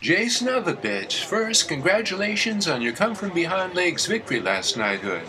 Jason 0.00 0.46
Ovabitch, 0.48 1.24
first, 1.24 1.68
congratulations 1.68 2.66
on 2.66 2.80
your 2.80 2.94
come 2.94 3.14
from 3.14 3.34
behind 3.34 3.74
legs 3.74 4.06
victory 4.06 4.40
last 4.40 4.78
knighthood. 4.78 5.20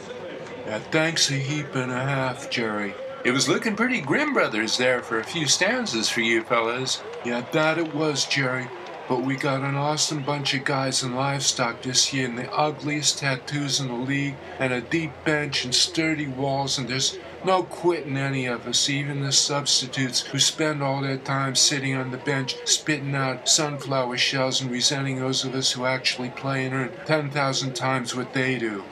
Yeah, 0.65 0.79
thanks 0.79 1.29
a 1.29 1.33
heap 1.33 1.75
and 1.75 1.91
a 1.91 1.99
half, 1.99 2.49
Jerry. 2.49 2.93
It 3.25 3.31
was 3.31 3.49
looking 3.49 3.75
pretty 3.75 3.99
grim, 3.99 4.33
brothers, 4.33 4.77
there 4.77 5.01
for 5.01 5.19
a 5.19 5.25
few 5.25 5.45
stanzas 5.45 6.07
for 6.07 6.21
you 6.21 6.41
fellas. 6.43 7.03
Yeah, 7.25 7.41
that 7.51 7.79
it 7.79 7.93
was, 7.93 8.25
Jerry. 8.25 8.65
But 9.09 9.23
we 9.23 9.35
got 9.35 9.59
an 9.59 9.75
awesome 9.75 10.23
bunch 10.23 10.53
of 10.53 10.63
guys 10.63 11.03
in 11.03 11.15
livestock 11.15 11.81
this 11.81 12.13
year 12.13 12.29
and 12.29 12.37
the 12.37 12.49
ugliest 12.53 13.19
tattoos 13.19 13.81
in 13.81 13.89
the 13.89 13.93
league 13.93 14.35
and 14.57 14.71
a 14.71 14.79
deep 14.79 15.11
bench 15.25 15.65
and 15.65 15.75
sturdy 15.75 16.27
walls 16.27 16.77
and 16.77 16.87
there's 16.87 17.19
no 17.43 17.63
quitting 17.63 18.17
any 18.17 18.45
of 18.45 18.67
us, 18.67 18.89
even 18.89 19.21
the 19.21 19.31
substitutes 19.31 20.21
who 20.21 20.39
spend 20.39 20.83
all 20.83 21.01
their 21.01 21.17
time 21.17 21.55
sitting 21.55 21.95
on 21.95 22.11
the 22.11 22.17
bench 22.17 22.55
spitting 22.65 23.15
out 23.15 23.49
sunflower 23.49 24.17
shells 24.17 24.61
and 24.61 24.71
resenting 24.71 25.19
those 25.19 25.43
of 25.43 25.55
us 25.55 25.71
who 25.71 25.85
actually 25.85 26.29
play 26.29 26.65
and 26.65 26.75
earn 26.75 26.91
10,000 27.05 27.73
times 27.73 28.15
what 28.15 28.33
they 28.33 28.57
do. 28.57 28.83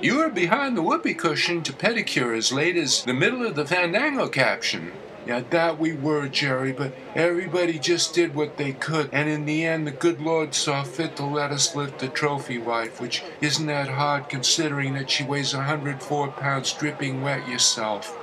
You 0.00 0.18
were 0.18 0.30
behind 0.30 0.76
the 0.76 0.82
whoopee 0.82 1.14
cushion 1.14 1.62
to 1.62 1.72
pedicure 1.72 2.36
as 2.36 2.52
late 2.52 2.76
as 2.76 3.04
the 3.04 3.12
middle 3.12 3.46
of 3.46 3.54
the 3.54 3.66
Fandango 3.66 4.28
caption. 4.28 4.92
Yeah, 5.26 5.42
that 5.50 5.78
we 5.78 5.92
were, 5.92 6.28
Jerry, 6.28 6.72
but 6.72 6.94
everybody 7.14 7.78
just 7.78 8.14
did 8.14 8.34
what 8.34 8.56
they 8.56 8.72
could, 8.72 9.10
and 9.12 9.28
in 9.28 9.44
the 9.44 9.66
end, 9.66 9.86
the 9.86 9.92
good 9.92 10.20
Lord 10.20 10.54
saw 10.54 10.82
fit 10.82 11.16
to 11.16 11.24
let 11.24 11.52
us 11.52 11.76
lift 11.76 11.98
the 11.98 12.08
trophy 12.08 12.56
wife, 12.58 13.00
which 13.00 13.22
isn't 13.40 13.66
that 13.66 13.88
hard 13.88 14.30
considering 14.30 14.94
that 14.94 15.10
she 15.10 15.24
weighs 15.24 15.54
104 15.54 16.28
pounds 16.28 16.72
dripping 16.72 17.20
wet 17.20 17.46
yourself. 17.46 18.16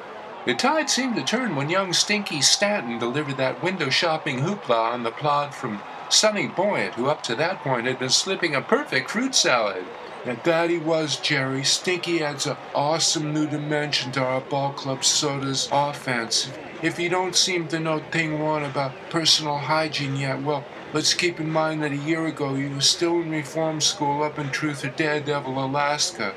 The 0.46 0.56
tide 0.56 0.90
seemed 0.90 1.18
to 1.18 1.24
turn 1.24 1.56
when 1.56 1.70
young 1.70 1.94
Stinky 1.94 2.42
Stanton 2.42 2.98
delivered 2.98 3.38
that 3.38 3.62
window 3.62 3.90
shopping 3.90 4.40
hoopla 4.40 4.94
on 4.94 5.04
the 5.04 5.12
plod 5.12 5.54
from 5.54 5.82
Sonny 6.10 6.48
Boyant, 6.48 6.94
who 6.94 7.10
up 7.10 7.22
to 7.24 7.36
that 7.36 7.60
point 7.60 7.86
had 7.86 8.00
been 8.00 8.10
slipping 8.10 8.56
a 8.56 8.62
perfect 8.62 9.10
fruit 9.12 9.36
salad. 9.36 9.86
And 10.28 10.44
that 10.44 10.70
he 10.70 10.78
was, 10.78 11.16
Jerry. 11.16 11.64
Stinky 11.64 12.22
adds 12.22 12.48
an 12.48 12.58
awesome 12.76 13.34
new 13.34 13.48
dimension 13.48 14.12
to 14.12 14.22
our 14.22 14.42
ball 14.42 14.74
club 14.74 15.06
soda's 15.06 15.70
offense. 15.72 16.52
If 16.82 17.00
you 17.00 17.08
don't 17.08 17.34
seem 17.34 17.70
to 17.70 17.80
know 17.80 18.00
thing 18.00 18.42
one 18.42 18.66
about 18.66 18.92
personal 19.10 19.58
hygiene 19.58 20.18
yet, 20.18 20.42
well, 20.42 20.66
let's 20.92 21.14
keep 21.14 21.40
in 21.40 21.50
mind 21.50 21.82
that 21.82 21.94
a 21.94 21.96
year 21.96 22.28
ago 22.28 22.56
you 22.56 22.70
were 22.72 22.82
still 22.82 23.22
in 23.22 23.32
reform 23.32 23.80
school 23.80 24.22
up 24.22 24.38
in 24.38 24.50
Truth 24.52 24.84
or 24.84 24.90
Daredevil, 24.90 25.64
Alaska. 25.64 26.36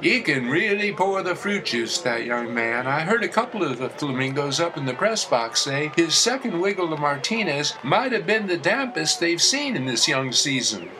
He 0.00 0.20
can 0.20 0.48
really 0.48 0.92
pour 0.92 1.20
the 1.24 1.34
fruit 1.34 1.64
juice, 1.64 1.98
that 1.98 2.24
young 2.24 2.54
man. 2.54 2.86
I 2.86 3.00
heard 3.00 3.24
a 3.24 3.28
couple 3.28 3.64
of 3.64 3.78
the 3.78 3.88
flamingos 3.88 4.60
up 4.60 4.76
in 4.76 4.86
the 4.86 4.94
press 4.94 5.24
box 5.24 5.62
say 5.62 5.90
his 5.96 6.14
second 6.14 6.60
wiggle 6.60 6.90
to 6.90 6.96
Martinez 6.96 7.74
might 7.82 8.12
have 8.12 8.26
been 8.26 8.46
the 8.46 8.56
dampest 8.56 9.18
they've 9.18 9.42
seen 9.42 9.74
in 9.74 9.86
this 9.86 10.06
young 10.06 10.30
season. 10.30 10.90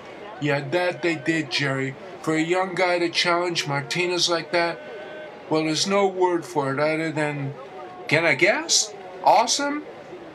Yeah, 0.41 0.61
that 0.71 1.03
they 1.03 1.15
did, 1.15 1.53
Jerry. 1.53 1.95
For 2.23 2.35
a 2.35 2.41
young 2.43 2.75
guy 2.75 3.01
to 3.01 3.09
challenge 3.09 3.67
Martinez 3.67 4.29
like 4.29 4.53
that, 4.53 4.81
well, 5.51 5.65
there's 5.65 5.87
no 5.87 6.07
word 6.07 6.45
for 6.45 6.73
it 6.73 6.79
other 6.79 7.11
than 7.11 7.53
can 8.07 8.25
I 8.25 8.35
guess? 8.35 8.95
Awesome? 9.25 9.85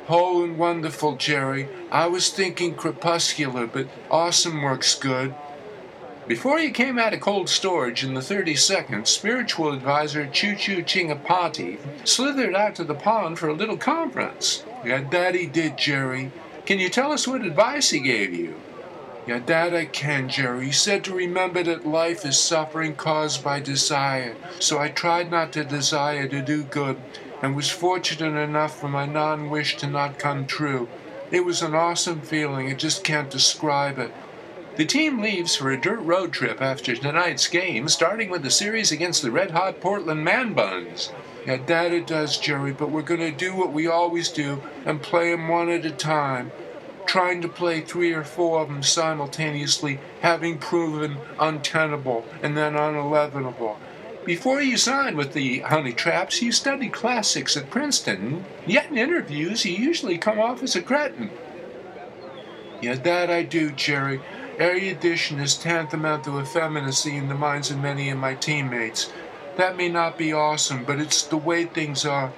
Whole 0.08 0.44
and 0.44 0.58
wonderful, 0.58 1.16
Jerry. 1.16 1.70
I 1.92 2.08
was 2.08 2.30
thinking 2.30 2.76
crepuscular, 2.76 3.68
but 3.68 3.88
awesome 4.10 4.62
works 4.62 4.96
good. 4.96 5.34
Before 6.28 6.60
you 6.60 6.72
came 6.72 7.00
out 7.00 7.14
of 7.14 7.22
cold 7.22 7.48
storage 7.48 8.04
in 8.04 8.14
the 8.14 8.22
32nd, 8.22 9.08
spiritual 9.08 9.72
advisor 9.72 10.28
Choo 10.28 10.56
Choo 10.56 10.84
Chingapati 10.84 11.78
slithered 12.06 12.54
out 12.54 12.76
to 12.76 12.84
the 12.84 12.96
pond 12.96 13.40
for 13.40 13.48
a 13.48 13.54
little 13.54 13.78
conference. 13.78 14.66
Yeah, 14.84 15.08
that 15.10 15.36
he 15.36 15.46
did, 15.46 15.78
Jerry. 15.78 16.32
Can 16.66 16.80
you 16.80 16.90
tell 16.90 17.14
us 17.14 17.28
what 17.28 17.46
advice 17.46 17.92
he 17.92 18.00
gave 18.00 18.34
you? 18.34 18.56
Yeah, 19.28 19.40
that 19.40 19.76
I 19.76 19.84
can, 19.84 20.30
Jerry. 20.30 20.68
He 20.68 20.72
said 20.72 21.04
to 21.04 21.14
remember 21.14 21.62
that 21.62 21.86
life 21.86 22.26
is 22.26 22.40
suffering 22.40 22.96
caused 22.96 23.44
by 23.44 23.60
desire. 23.60 24.36
So 24.60 24.80
I 24.80 24.88
tried 24.88 25.30
not 25.30 25.52
to 25.52 25.66
desire 25.66 26.30
to 26.30 26.42
do 26.42 26.64
good 26.64 26.96
and 27.42 27.54
was 27.54 27.70
fortunate 27.70 28.40
enough 28.42 28.80
for 28.80 28.88
my 28.88 29.06
non 29.06 29.50
wish 29.50 29.76
to 29.78 29.88
not 29.88 30.18
come 30.18 30.46
true. 30.46 30.88
It 31.30 31.44
was 31.44 31.62
an 31.62 31.76
awesome 31.76 32.22
feeling, 32.22 32.70
I 32.70 32.74
just 32.74 33.04
can't 33.04 33.30
describe 33.30 34.00
it. 34.00 34.14
The 34.78 34.86
team 34.86 35.22
leaves 35.22 35.58
for 35.58 35.72
a 35.72 35.82
dirt 35.82 36.00
road 36.00 36.32
trip 36.32 36.62
after 36.62 36.96
tonight's 36.96 37.48
game, 37.48 37.90
starting 37.90 38.30
with 38.30 38.44
the 38.44 38.52
series 38.52 38.94
against 38.94 39.24
the 39.24 39.32
red 39.32 39.52
hot 39.52 39.82
Portland 39.82 40.24
Man 40.24 40.54
Buns. 40.54 41.12
Yeah, 41.46 41.58
that 41.66 41.92
it 41.92 42.08
does, 42.08 42.38
Jerry, 42.38 42.72
but 42.72 42.92
we're 42.92 43.02
going 43.02 43.20
to 43.20 43.32
do 43.32 43.54
what 43.56 43.74
we 43.74 43.88
always 43.88 44.30
do 44.30 44.62
and 44.86 45.02
play 45.02 45.34
'em 45.34 45.50
one 45.50 45.70
at 45.70 45.86
a 45.86 45.92
time. 45.92 46.52
Trying 47.08 47.42
to 47.42 47.48
play 47.48 47.82
three 47.82 48.14
or 48.14 48.26
four 48.26 48.60
of 48.60 48.68
them 48.68 48.84
simultaneously, 48.84 50.00
having 50.22 50.60
proven 50.60 51.18
untenable 51.40 52.26
and 52.44 52.56
then 52.56 52.74
unelevenable. 52.74 53.78
Before 54.26 54.62
you 54.62 54.76
signed 54.76 55.16
with 55.16 55.32
the 55.32 55.60
Honey 55.60 55.94
Traps, 55.94 56.42
you 56.42 56.52
studied 56.52 56.92
classics 56.92 57.56
at 57.56 57.70
Princeton, 57.70 58.44
yet 58.66 58.92
in 58.92 58.98
interviews 58.98 59.64
you 59.64 59.72
usually 59.72 60.18
come 60.18 60.38
off 60.38 60.62
as 60.62 60.76
a 60.76 60.82
cretin. 60.82 61.32
Yeah, 62.82 62.96
that 62.96 63.32
I 63.32 63.44
do, 63.44 63.72
Jerry. 63.72 64.20
Erudition 64.60 65.40
is 65.40 65.56
tantamount 65.56 66.26
to 66.26 66.42
effeminacy 66.42 67.16
in 67.16 67.30
the 67.30 67.36
minds 67.36 67.72
of 67.72 67.80
many 67.80 68.10
of 68.10 68.18
my 68.18 68.36
teammates. 68.36 69.14
That 69.56 69.78
may 69.78 69.88
not 69.88 70.18
be 70.18 70.34
awesome, 70.34 70.84
but 70.84 71.00
it's 71.00 71.24
the 71.24 71.38
way 71.38 71.64
things 71.64 72.06
are. 72.06 72.34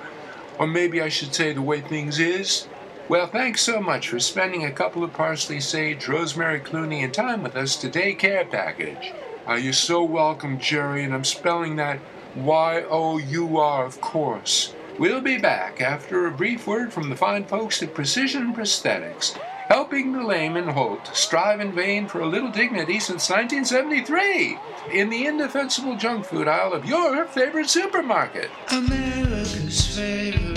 Or 0.59 0.68
maybe 0.68 1.02
I 1.02 1.09
should 1.09 1.34
say 1.34 1.53
the 1.53 1.62
way 1.63 1.81
things 1.81 2.19
is. 2.19 2.68
Well, 3.09 3.25
thanks 3.25 3.64
so 3.64 3.81
much 3.81 4.09
for 4.09 4.20
spending 4.20 4.66
a 4.66 4.72
couple 4.72 5.03
of 5.03 5.14
parsley, 5.14 5.59
sage, 5.62 6.08
rosemary, 6.08 6.59
clooney, 6.59 7.03
and 7.03 7.12
time 7.12 7.42
with 7.42 7.56
us 7.56 7.75
today 7.75 8.14
care 8.14 8.46
package. 8.46 9.14
Uh, 9.47 9.56
you're 9.56 9.74
so 9.74 10.03
welcome, 10.03 10.59
Jerry, 10.59 11.03
and 11.03 11.12
I'm 11.12 11.24
spelling 11.24 11.75
that 11.78 12.00
Y 12.36 12.84
O 12.88 13.18
U 13.18 13.58
R, 13.58 13.84
of 13.84 14.00
course. 14.00 14.75
We'll 15.00 15.22
be 15.22 15.40
back 15.40 15.81
after 15.81 16.28
a 16.28 16.31
brief 16.31 16.68
word 16.68 16.94
from 16.94 17.09
the 17.09 17.16
fine 17.16 17.46
folks 17.46 17.81
at 17.81 17.96
Precision 17.96 18.53
Prosthetics, 18.53 19.36
helping 19.70 20.12
the 20.12 20.24
lame 20.24 20.56
and 20.56 20.70
halt 20.70 21.09
strive 21.12 21.62
in 21.62 21.72
vain 21.72 22.08
for 22.08 22.20
a 22.20 22.28
little 22.28 22.52
dignity 22.52 23.00
since 23.00 23.28
1973 23.28 24.56
in 24.94 25.09
the 25.09 25.26
indefensible 25.26 25.96
junk 25.96 26.26
food 26.26 26.47
aisle 26.47 26.74
of 26.74 26.86
your 26.86 27.26
favorite 27.26 27.72
supermarket. 27.72 28.52
America's 28.72 29.96
favorite 29.96 30.48